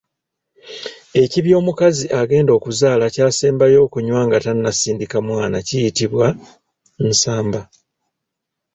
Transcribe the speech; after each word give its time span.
Ekibya 1.23 1.55
omukazi 1.61 2.05
agenda 2.21 2.51
okuzaala 2.57 3.05
kyasembayo 3.13 3.77
okunywa 3.85 4.21
nga 4.27 4.37
tannasindika 4.45 5.17
mwana 5.27 5.57
kiyitibwa, 5.67 6.27
Nsamba. 7.07 7.61